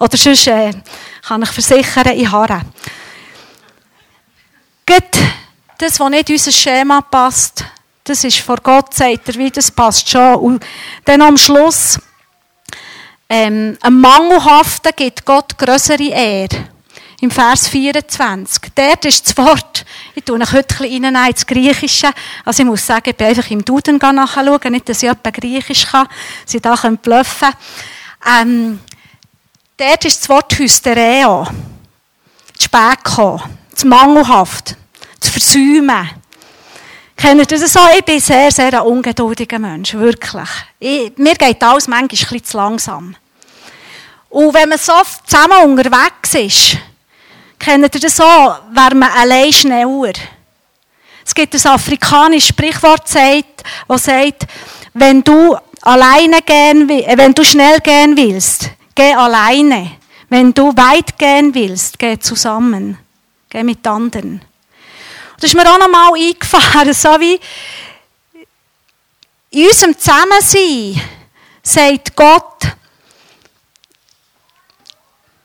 [0.00, 0.72] Oder sonst äh,
[1.20, 2.62] kann ich versichern, ich habe.
[4.86, 5.02] Gut,
[5.78, 7.64] das, was nicht unser Schema passt,
[8.04, 10.34] das ist vor Gott, sagt er, wie das passt schon.
[10.34, 10.66] Und
[11.06, 11.98] dann am Schluss,
[13.30, 16.68] ähm, ein Mangelhaften gibt Gott größere Ehre.
[17.22, 18.72] Im Vers 24.
[18.74, 22.10] Dort ist das Wort, ich tue euch heute ein bisschen ins Griechische.
[22.44, 25.86] Also ich muss sagen, ich bin einfach im Duden nachschauen, nicht, dass ich etwas Griechisch
[25.86, 26.08] kann,
[26.46, 27.48] ich da bluffen
[28.38, 28.80] ähm,
[29.78, 31.46] Dort ist das Wort Hystereo.
[32.58, 34.76] Zu spät kommen zu mangelhaft,
[35.20, 36.10] zu versäumen.
[37.16, 37.80] Kennt ihr das so?
[37.96, 40.48] Ich bin sehr, sehr ein ungeduldiger Mensch, wirklich.
[40.78, 43.16] Ich, mir geht alles manchmal ein bisschen zu langsam.
[44.28, 44.92] Und wenn man so
[45.24, 46.76] zusammen unterwegs ist,
[47.58, 50.12] kennt ihr das so, wäre man allein schneller.
[51.24, 54.46] Es gibt ein afrikanisches Sprichwort, das sagt,
[54.92, 59.92] wenn du alleine gehen, wenn du schnell gehen willst, geh alleine.
[60.28, 62.98] Wenn du weit gehen willst, geh zusammen
[63.62, 64.42] mit anderen.
[65.36, 67.38] das ist mir auch noch mal eingefahren, so wie
[69.50, 71.00] in unserem Zusammensein
[71.62, 72.66] sagt Gott,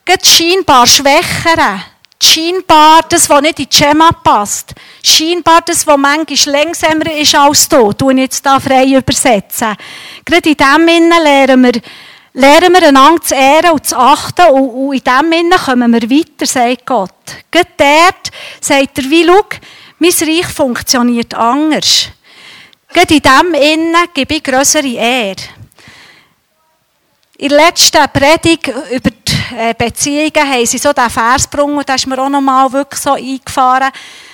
[0.04, 1.84] geht scheinbar Schwächere,
[2.22, 7.70] scheinbar das, was nicht in die Schema passt, scheinbar das, was manchmal langsamer ist als
[7.70, 9.76] du, tue ich jetzt da frei übersetzen.
[10.26, 11.82] Gerade in dem Sinne lernen wir,
[12.34, 16.10] lernen wir einander zu ehren und zu achten und, und in dem Sinne kommen wir
[16.10, 17.12] weiter, sagt Gott.
[17.52, 19.46] Gerade dort sagt er, wie, schau,
[20.00, 22.10] mein Reich funktioniert anders.
[22.88, 25.36] Gerade in dem Innen gebe ich größere Ehre.
[27.38, 31.88] In der letzten Predigt über die äh, Beziehungen haben sie so diesen Vers gebrungen und
[31.88, 33.92] da ist mir auch noch mal wirklich so eingefahren,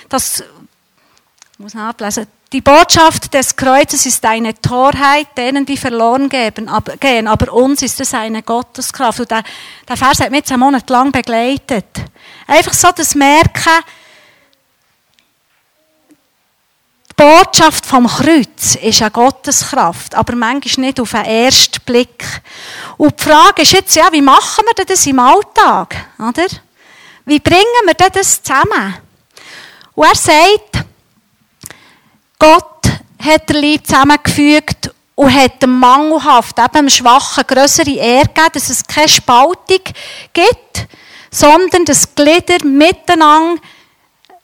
[0.08, 6.68] dass, ich muss nachlesen, die Botschaft des Kreuzes ist eine Torheit, denen die verloren gehen,
[6.68, 9.20] aber, uns ist es eine Gotteskraft.
[9.20, 9.42] Und der,
[9.88, 11.86] der Vers hat mich jetzt einen Monat lang begleitet.
[12.46, 13.72] Einfach so das Merken,
[17.10, 22.24] die Botschaft vom Kreuz ist eine Gotteskraft, aber manchmal nicht auf den ersten Blick.
[22.96, 25.96] Und die Frage ist jetzt, ja, wie machen wir das im Alltag?
[26.18, 26.46] Oder?
[27.24, 28.96] Wie bringen wir das zusammen?
[29.94, 30.85] Und er sagt,
[32.46, 32.82] Gott
[33.24, 38.70] hat der Lieb zusammengefügt und hat dem Mangelhaft, eben dem Schwachen, größere Ehre gegeben, dass
[38.70, 39.80] es keine Spaltung
[40.32, 40.86] gibt,
[41.28, 43.60] sondern dass die Glieder miteinander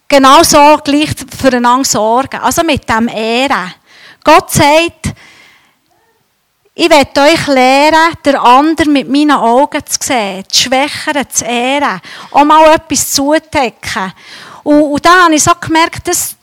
[0.09, 2.41] genau so gleich füreinander sorgen.
[2.41, 3.73] Also mit dem Ehren.
[4.25, 5.15] Gott sagt,
[6.75, 12.01] ich werde euch lehren, den anderen mit meinen Augen zu sehen, die Schwächeren zu ehren,
[12.33, 14.13] auch mal etwas zudecken.
[14.65, 16.35] Und, und da habe ich so gemerkt, das,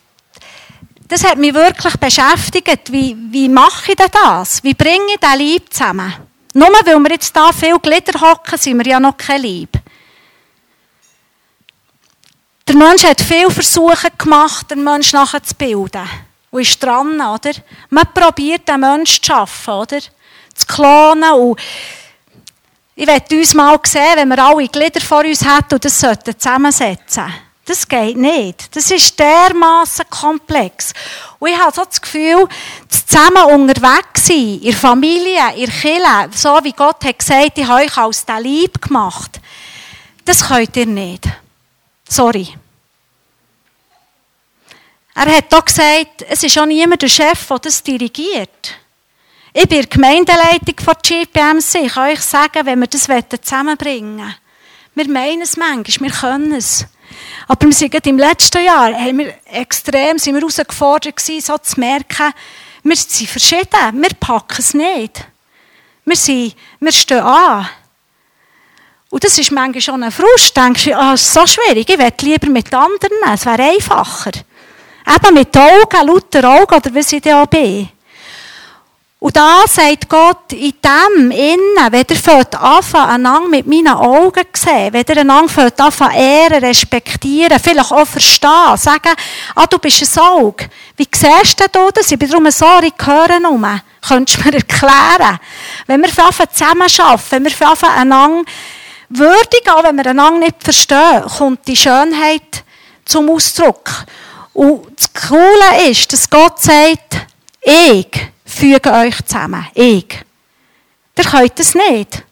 [1.10, 2.92] das hat mich wirklich beschäftigt.
[2.92, 4.64] Wie, wie mache ich denn das?
[4.64, 6.14] Wie bringe ich den Lieb zusammen?
[6.54, 9.72] Nur weil wir jetzt hier viel Glieder hocken, sind wir ja noch kein Lieb.
[12.68, 16.08] Der Mensch hat viele Versuche gemacht, den Menschen nachzubilden.
[16.52, 17.52] Und ist dran, oder?
[17.90, 20.00] Man probiert, den Menschen zu schaffen, oder?
[20.00, 21.32] Zu klonen.
[21.32, 21.60] Und
[22.96, 26.98] ich möchte uns mal sehen, wenn wir alle Glieder vor uns hätten und das zusammensetzen
[27.08, 27.49] sollten.
[27.70, 28.76] Das geht nicht.
[28.76, 30.92] Das ist dermaßen komplex.
[31.38, 32.48] Und ich habe so das Gefühl,
[32.90, 37.68] das zusammen unterwegs sein, in der Familie, in der so wie Gott hat gesagt, ich
[37.68, 39.40] habe euch als der Lieb gemacht,
[40.26, 41.26] das könnt ihr nicht.
[42.08, 42.58] Sorry.
[45.14, 48.78] Er hat auch gesagt, es ist auch niemand der Chef, der das dirigiert.
[49.54, 51.86] Ich bin Gemeindeleitung von GPMC.
[51.86, 53.08] Ich kann euch sagen, wenn wir das
[53.44, 54.36] zusammenbringen wollen,
[54.96, 56.88] wir meinen es manchmal, wir können es.
[57.48, 61.80] Aber wir sind im letzten Jahr haben wir extrem sind wir herausgefordert gewesen, so zu
[61.80, 62.34] merken,
[62.84, 65.26] wir sind verschieden, wir packen es nicht.
[66.06, 67.70] Wir, sind, wir stehen an.
[69.10, 70.56] Und das ist manchmal schon ein Frust.
[70.56, 74.32] Denkst du, oh, es ist so schwierig, ich möchte lieber mit anderen, es wäre einfacher.
[75.16, 77.90] Eben mit Augen, lauter Augen, oder wie ich da bin.
[79.22, 84.46] Und da sagt Gott, in dem innen, wenn ihr fällt anfangen, einander mit meinen Augen
[84.54, 89.14] sehen, wenn ihr einander fällt anfangen, ehren, respektieren, vielleicht auch verstehen, sagen,
[89.56, 90.70] ah, du bist ein Auge.
[90.96, 92.12] Wie siehst du das?
[92.12, 93.82] Ich bin darum so in Gehören rum.
[94.08, 95.40] Könntest du mir erklären?
[95.86, 98.52] Wenn wir anfangen zusammen arbeiten, wenn wir anfangen einander
[99.10, 102.64] würdigen, auch wenn wir einander nicht verstehen, kommt die Schönheit
[103.04, 103.90] zum Ausdruck.
[104.54, 107.18] Und das Coole ist, dass Gott sagt,
[107.62, 109.68] ich füge euch zusammen.
[109.74, 110.20] Ich.
[111.18, 112.24] Ihr könnt es nicht.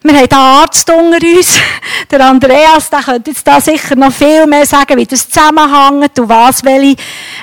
[0.00, 1.58] Wir haben einen Arzt unter uns,
[2.10, 6.28] der Andreas, der könnte jetzt da sicher noch viel mehr sagen, wie das zusammenhängt und
[6.28, 6.96] was welche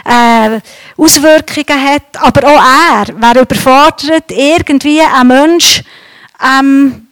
[0.06, 0.62] äh,
[0.98, 2.16] Auswirkungen hat.
[2.18, 5.84] Aber auch er wäre überfordert, irgendwie einen Mensch
[6.42, 7.08] ähm,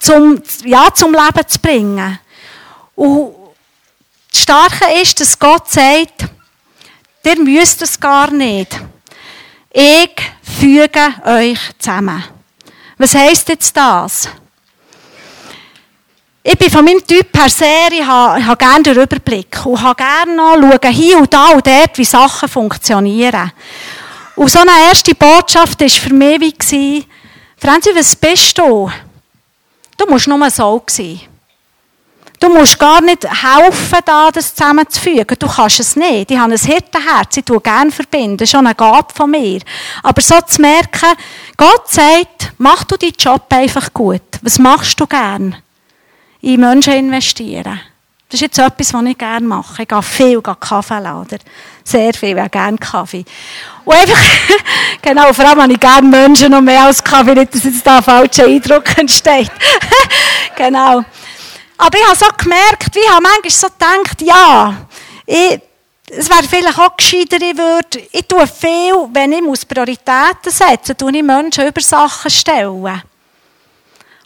[0.00, 2.18] zum, ja, zum Leben zu bringen.
[2.96, 3.34] Und
[4.32, 6.26] das Starke ist, dass Gott sagt,
[7.24, 8.76] ihr müsst es gar nicht.
[9.76, 12.22] Ich füge euch zusammen.
[12.96, 14.28] Was heisst jetzt das?
[16.44, 19.96] Ich bin von meinem Typ her sehr, ich habe, habe gerne den Überblick und habe
[19.96, 23.50] gerne noch schauen, hier und da und dort, wie Sachen funktionieren.
[24.36, 27.04] Und so eine erste Botschaft war für mich wie,
[27.56, 28.88] Franzi, was bist du?
[29.96, 31.20] Du musst nur so sein.
[32.40, 35.36] Du musst gar nicht helfen, da das zusammenzufügen.
[35.38, 36.30] Du kannst es nicht.
[36.30, 37.36] Ich habe ein Hirtenherz.
[37.36, 38.36] Ich tue gerne verbinden.
[38.36, 39.60] Das ist schon eine Gabe von mir.
[40.02, 41.14] Aber so zu merken,
[41.56, 44.22] Gott sagt, mach du deinen Job einfach gut.
[44.42, 45.56] Was machst du gern?
[46.40, 47.80] In Menschen investieren.
[48.28, 49.82] Das ist jetzt etwas, was ich gerne mache.
[49.82, 51.38] Ich gehe viel Kaffee laden.
[51.84, 53.24] Sehr viel, ich gerne Kaffee.
[53.84, 54.18] Und einfach,
[55.02, 57.98] genau, vor allem habe ich gerne Menschen noch mehr als Kaffee, nicht, dass jetzt da
[57.98, 59.52] ein falscher Eindruck entsteht.
[60.56, 61.04] genau.
[61.84, 64.86] Aber ich habe so gemerkt, ich habe manchmal so gedacht, ja,
[65.26, 65.60] ich,
[66.08, 70.96] es wäre vielleicht auch gescheiter, ich würde, ich tue viel, wenn ich muss Prioritäten setzen
[70.96, 73.02] tue ich Menschen über Sachen stellen.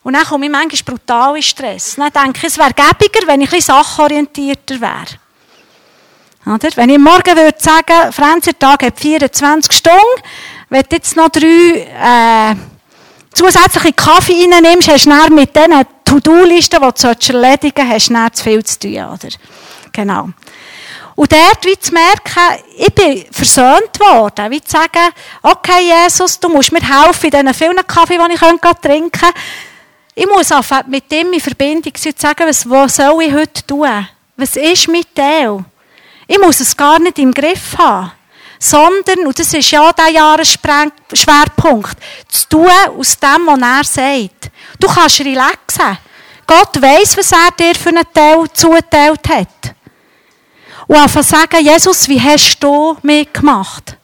[0.05, 1.97] Und dann komme ich manchmal brutal in Stress.
[1.97, 5.19] Dann denke ich, es wäre gäbiger, wenn ich ein bisschen sachorientierter wäre.
[6.47, 6.69] Oder?
[6.77, 9.99] Wenn ich morgen würde sagen, Franz, der Tag hat 24 Stunden,
[10.69, 12.55] wenn du jetzt noch drei äh,
[13.35, 18.65] zusätzliche Kaffee reinnimmst, hast du mit diesen To-Do-Listen, die du erledigen hast du zu viel
[18.65, 18.95] zu tun.
[18.95, 19.29] Oder?
[19.93, 20.31] Genau.
[21.15, 24.51] Und dort wie zu merken, ich bin versöhnt worden.
[24.51, 28.41] Wie zu sagen, okay, Jesus, du musst mir helfen in diesen vielen Kaffee, die ich
[28.81, 29.33] trinken kann.
[30.15, 33.67] Ich muss einfach mit ihm in Verbindung sein und sagen, was, was soll ich heute
[33.67, 34.09] tun?
[34.37, 35.65] Was ist mit Teil?
[36.27, 38.13] Ich muss es gar nicht im Griff haben
[38.59, 41.97] sondern, und das ist ja der Jahresschwerpunkt,
[42.29, 44.51] zu tun aus dem, was er sagt.
[44.79, 45.99] Du kannst relaxen.
[46.47, 49.75] Gott weiß, was er dir für einen Teil zugeteilt hat.
[50.87, 53.98] Und einfach sagen, Jesus, wie hast du mich gemacht?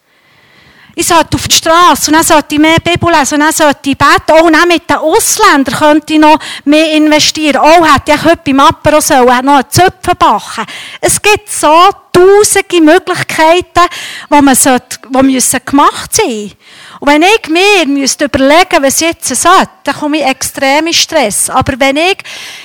[0.96, 3.90] Ich sollte auf die Straße und dann sollte ich mehr Bibel lesen und dann sollte
[3.90, 4.33] ich beten.
[4.33, 7.61] Oh, und dann mit den Ausländern könnte ich noch mehr investieren.
[7.62, 10.66] Oh, hätte ich heute beim Apero sollen noch einen Zöpfen backen.
[11.00, 13.88] Es gibt so tausende Möglichkeiten,
[14.30, 16.52] die, man sollte, die müssen gemacht sein
[17.00, 21.50] Und wenn ich mir müsste überlegen, was jetzt sollte, dann komme ich extrem in Stress.
[21.50, 22.18] Aber wenn ich,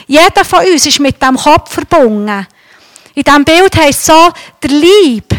[0.06, 2.46] jeder von uns ist mit dem Kopf verbunden.
[3.16, 4.30] In diesem Bild heisst es so,
[4.62, 5.34] der Lieb,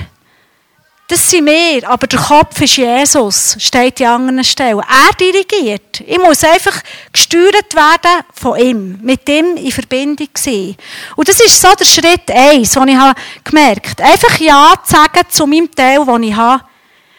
[1.11, 4.79] das sind wir, aber der Kopf ist Jesus, steht an anderen Stellen.
[4.79, 6.03] Er dirigiert.
[6.07, 6.81] Ich muss einfach
[7.12, 10.77] gesteuert werden von ihm, mit ihm in Verbindung sein.
[11.16, 14.12] Und das ist so der Schritt eins, den ich gemerkt habe.
[14.12, 16.62] Einfach Ja zu sagen zu meinem Teil, den ich habe.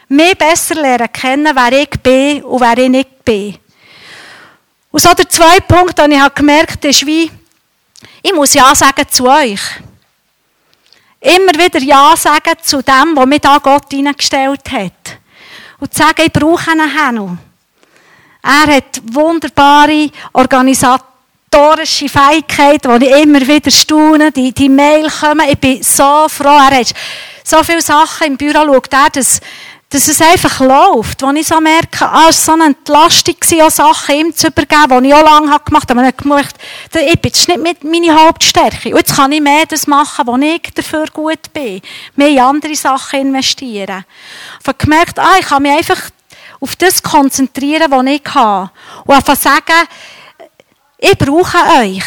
[0.07, 3.57] Mehr besser lernen kennen, wer ich bin und wer ich nicht bin.
[4.89, 7.29] Und so der zweite Punkt, den ich gemerkt habe, ist wie,
[8.23, 9.59] ich muss Ja sagen zu euch.
[11.21, 15.19] Immer wieder Ja sagen zu dem, was mir da Gott hineingestellt hat.
[15.79, 17.37] Und zu sagen, ich brauche einen Henno.
[18.41, 24.31] Er hat wunderbare organisatorische Fähigkeiten, die ich immer wieder staune.
[24.31, 26.57] Die, die Mail kommen, ich bin so froh.
[26.57, 26.93] Er hat
[27.43, 29.41] so viele Sachen im Büro, schaut er, dass
[29.91, 33.69] dass es einfach läuft, wo ich so merke, ah, es war so eine Entlastung, auch
[33.69, 36.07] Sachen ihm zu übergeben, die ich auch lange gemacht habe.
[36.07, 36.55] Ich gemerkt,
[36.93, 38.89] ich bin jetzt nicht meine Hauptstärke.
[38.89, 41.81] Und jetzt kann ich mehr das machen, wo ich dafür gut bin.
[42.15, 44.05] Mehr in andere Sachen investieren.
[44.61, 46.09] Ich habe gemerkt, ah, ich kann mich einfach
[46.61, 48.71] auf das konzentrieren, was ich habe.
[49.03, 49.87] Und einfach sagen,
[50.99, 52.03] ich brauche euch.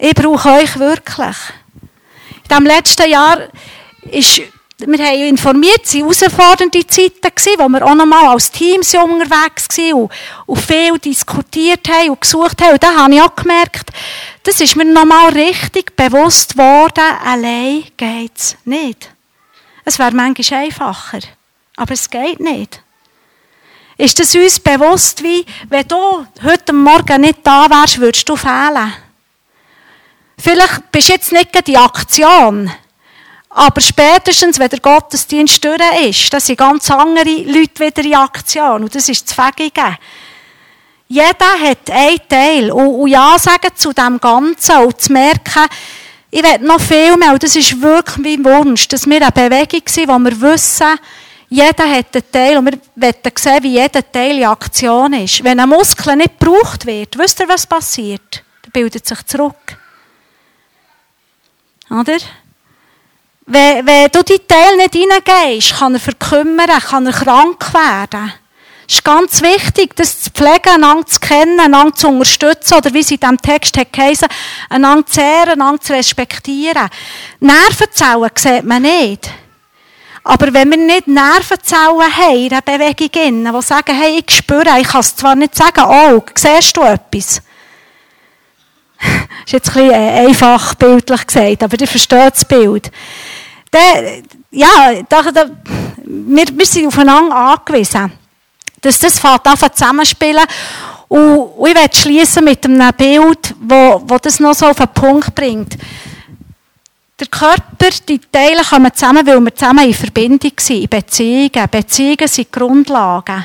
[0.00, 1.36] Ich brauche euch wirklich.
[2.42, 3.38] In diesem letzten Jahr
[4.10, 4.42] ist,
[4.78, 10.08] wir haben informiert, es waren herausfordernde Zeiten, wo wir auch nochmal als Team unterwegs waren
[10.46, 12.72] und, viel diskutiert haben und gesucht haben.
[12.72, 13.90] Und da habe ich auch gemerkt,
[14.42, 19.10] das ist mir nochmal richtig bewusst geworden, allein geht es nicht.
[19.84, 21.20] Es wäre manchmal einfacher,
[21.76, 22.82] aber es geht nicht.
[23.96, 28.94] Ist es uns bewusst, wie, wenn du heute Morgen nicht da wärst, würdest du fehlen?
[30.38, 32.70] Vielleicht bist du jetzt nicht die Aktion,
[33.52, 38.84] aber spätestens, wenn der Gottesdienst durch ist, das sind ganz andere Leute wieder in Aktion.
[38.84, 39.98] Und das ist das Fähige.
[41.08, 42.70] Jeder hat einen Teil.
[42.70, 45.66] Und, Ja sagen zu dem Ganzen und zu merken,
[46.30, 47.32] ich will noch viel mehr.
[47.32, 51.00] Und das ist wirklich mein Wunsch, dass wir eine Bewegung sind, wo wir wissen,
[51.48, 55.42] jeder hat einen Teil und wir wollen sehen, wie jeder Teil in Aktion ist.
[55.42, 58.44] Wenn ein Muskel nicht gebraucht wird, wisst ihr, was passiert?
[58.62, 59.76] Er bildet sich zurück.
[61.90, 62.18] Oder?
[63.52, 68.32] Wenn, wenn du die Teil nicht hineingehst, kann er verkümmern, kann er krank werden.
[68.86, 73.00] Es ist ganz wichtig, das zu pflegen, einander zu kennen, einander zu unterstützen, oder wie
[73.00, 74.28] es in diesem Text geheißen,
[74.68, 76.88] einander zu ehren, einander zu respektieren.
[77.40, 79.28] Nervenzellen sieht man nicht.
[80.22, 84.86] Aber wenn wir nicht Nervenzellen haben in der Bewegung, die sagen, hey, ich spüre, ich
[84.86, 87.42] kann es zwar nicht sagen, oh, siehst du etwas?
[89.40, 92.92] Das ist jetzt ein bisschen äh, einfach bildlich gesagt, aber ihr versteht das Bild
[93.72, 95.44] der, ja, da, da,
[96.04, 98.12] wir, wir sind aufeinander angewiesen.
[98.80, 100.44] Dass das fängt an zusammenspielen.
[101.08, 105.34] Und ich werde schließen mit einem Bild, wo, wo das noch so auf den Punkt
[105.34, 105.76] bringt.
[107.18, 111.68] Der Körper, die Teile kommen zusammen, weil wir zusammen in Verbindung sind, in Beziehungen.
[111.70, 113.44] Beziehungen sind Grundlagen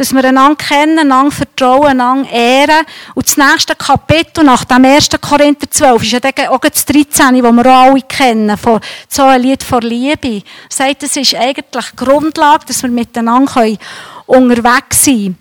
[0.00, 2.86] dass wir einander kennen, einander vertrauen, einander ehren.
[3.14, 5.10] Und das nächste Kapitel nach dem 1.
[5.20, 9.42] Korinther 12 ist ja auch das 13, das wir auch alle kennen, von so ein
[9.42, 10.42] Lied vor Liebe.
[10.70, 13.76] Sagt, das ist eigentlich Grundlage, dass wir miteinander
[14.24, 15.38] unterwegs sein können.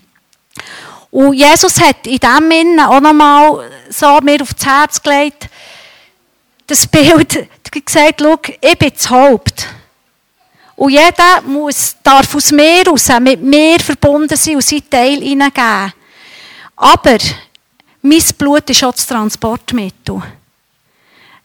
[1.11, 5.47] Und Jesus hat in dem Sinne auch nochmal so mir aufs Herz gelegt,
[6.67, 9.67] das Bild, gesagt, schau, ich bin das Haupt.
[10.79, 15.91] Und jeder muss, darf aus mir raus mit mir verbunden sein und seinen Teil hineingeben.
[16.77, 17.17] Aber
[18.01, 20.21] mein Blut ist auch das Transportmittel.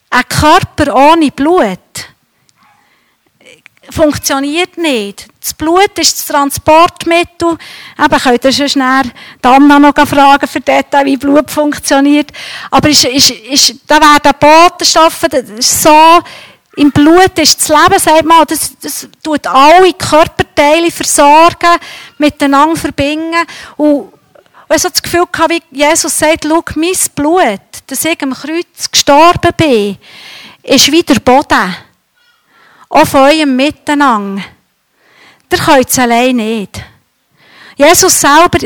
[0.08, 1.80] Ein Körper ohne Blut
[3.90, 5.26] funktioniert nicht.
[5.40, 7.58] Das Blut ist das Transportmittel.
[7.98, 9.10] Eben könnt ihr schon schnell
[9.42, 12.30] Anna noch fragen für Detail, wie Blut funktioniert.
[12.70, 15.26] Aber ist, ist, ist, da werden Botenstoffe,
[15.58, 16.22] so
[16.76, 21.78] im Blut ist das Leben, sagt man, das, das tut alle Körperteile versorgen,
[22.18, 23.46] miteinander verbinden.
[23.76, 24.12] Und
[24.74, 28.90] ich so das Gefühl hatte, wie Jesus sagt, schau, mein Blut, dass ich am Kreuz
[28.90, 29.98] gestorben bin,
[30.62, 31.76] ist wie der Boden.
[32.88, 34.42] Von eurem Miteinander.
[35.50, 36.82] Der könnt es allein nicht.
[37.76, 38.58] Jesus selber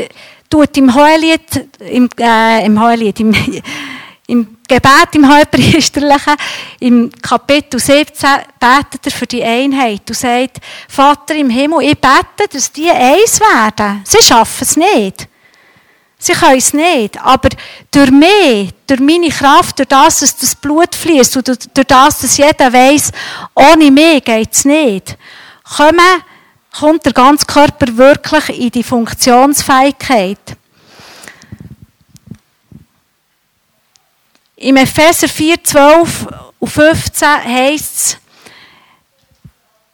[0.49, 3.33] tut im Hohelied, im, äh, im Hohelied, im
[4.29, 6.35] Im Gebet, im Halbpriesterlichen,
[6.79, 10.57] im Kapitel 17, betet er für die Einheit und sagt,
[10.87, 14.01] Vater im Himmel, ich bete, dass die eins werden.
[14.03, 15.27] Sie schaffen es nicht.
[16.19, 17.19] Sie können es nicht.
[17.19, 17.49] Aber
[17.89, 22.37] durch mich, durch meine Kraft, durch das, dass das Blut fließt und durch das, dass
[22.37, 23.11] jeder weiß,
[23.55, 25.17] ohne mich geht es nicht,
[26.77, 30.37] kommt der ganze Körper wirklich in die Funktionsfähigkeit.
[34.61, 36.27] Im Epheser 4, 12
[36.59, 38.17] und 15 heißt es,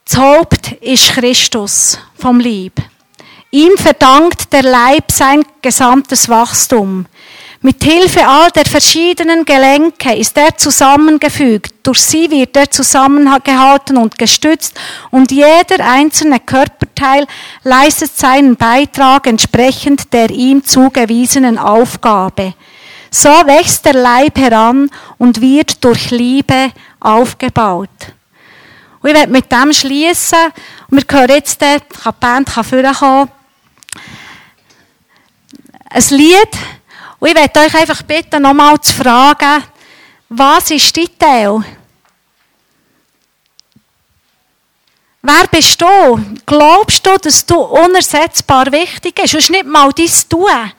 [0.05, 2.73] das Haupt ist Christus vom Lieb.
[3.51, 7.05] Ihm verdankt der Leib sein gesamtes Wachstum.
[7.61, 11.75] Mit Hilfe all der verschiedenen Gelenke ist er zusammengefügt.
[11.83, 14.73] Durch sie wird er zusammengehalten und gestützt
[15.11, 17.27] und jeder einzelne Körperteil
[17.63, 22.55] leistet seinen Beitrag entsprechend der ihm zugewiesenen Aufgabe.
[23.11, 27.89] So wächst der Leib heran und wird durch Liebe aufgebaut.
[29.01, 30.51] Und ich werde mit dem schließen.
[30.89, 31.77] Und wir hören jetzt, die
[32.19, 33.29] Band kann vorkommen,
[35.89, 36.49] ein Lied.
[37.19, 39.63] Und ich werde euch einfach bitten, nochmal zu fragen,
[40.29, 41.63] was ist dein Teil?
[45.21, 46.19] Wer bist du?
[46.45, 49.33] Glaubst du, dass du unersetzbar wichtig bist?
[49.33, 50.71] Das ist nicht mal dein Tun.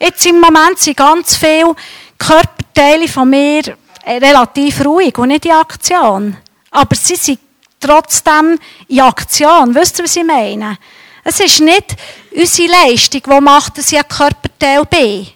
[0.00, 1.74] Jetzt im Moment sind ganz viele
[2.18, 3.76] Körperteile von mir
[4.06, 6.36] relativ ruhig und nicht in Aktion.
[6.70, 7.38] Aber sie sind
[7.80, 9.74] trotzdem in Aktion.
[9.74, 10.78] Wisst ihr, was ich meine?
[11.22, 11.96] Es ist nicht
[12.34, 15.26] unsere Leistung, die macht, dass ich ein Körperteil bin.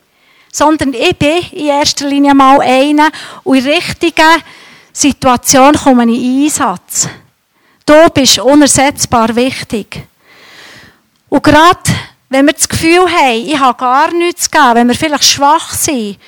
[0.52, 3.10] Sondern ich bin in erster Linie mal einer
[3.44, 4.42] und in richtigen
[4.92, 7.08] Situation komme ich in Einsatz.
[7.86, 10.02] Du bist unersetzbar wichtig.
[11.28, 11.80] Und gerade
[12.28, 15.72] wenn wir das Gefühl haben, ich habe gar nichts zu geben, wenn wir vielleicht schwach
[15.72, 16.18] sind,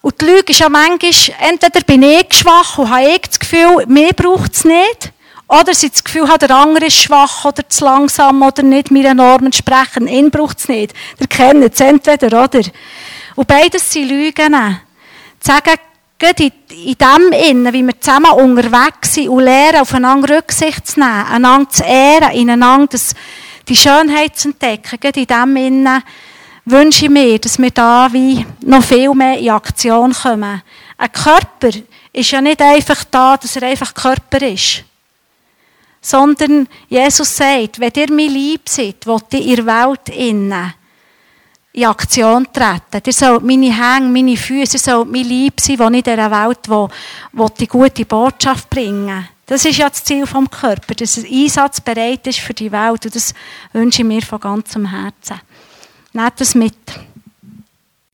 [0.00, 1.10] und die Lüge ist ja manchmal,
[1.40, 5.12] entweder bin ich schwach und habe ich das Gefühl, mir braucht es nicht,
[5.48, 9.16] oder sie das Gefühl haben, der andere ist schwach oder zu langsam oder nicht meinen
[9.16, 10.92] Normen entsprechen, ihn braucht es nicht.
[11.18, 12.60] Der kennt es entweder, oder?
[13.34, 14.54] Und beides sind Lügen.
[15.40, 15.78] Zu sagen,
[16.20, 21.26] in, in dem Innen, wie wir zusammen unterwegs sind und lernen, aufeinander Rücksicht zu nehmen,
[21.26, 23.14] einander zu ehren, ineinander das
[23.68, 26.02] die Schönheit zu entdecken, gerade in dem Innen,
[26.64, 30.62] wünsche ich mir, dass wir da wie noch viel mehr in Aktion kommen.
[30.96, 31.70] Ein Körper
[32.12, 34.84] ist ja nicht einfach da, dass er einfach Körper ist.
[36.00, 40.74] Sondern Jesus sagt, wenn ihr mir lieb seid, wollt ihr in der Welt innen
[41.72, 43.02] in Aktion treten.
[43.06, 46.30] Ihr sollt meine Hänge, meine Füße, ihr sollt mir lieb sein, wo ich in dieser
[46.30, 46.88] Welt wo,
[47.32, 52.26] wo die gute Botschaft bringen das ist ja das Ziel vom Körper, dass er einsatzbereit
[52.26, 53.06] ist für die Welt.
[53.06, 53.34] Und das
[53.72, 55.40] wünsche ich mir von ganzem Herzen.
[56.12, 56.74] Nehmt das mit.